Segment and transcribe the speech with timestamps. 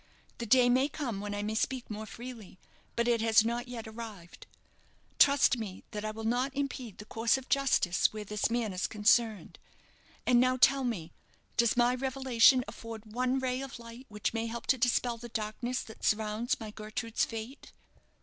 [0.39, 2.57] The day may come when I may speak more freely;
[2.95, 4.47] but it has not yet arrived.
[5.19, 8.87] Trust me that I will not impede the course of justice where this man is
[8.87, 9.59] concerned.
[10.25, 11.13] And now tell me,
[11.55, 15.83] does my revelation afford one ray of light which may help to dispel the darkness
[15.83, 17.71] that surrounds my Gertrude's fate?"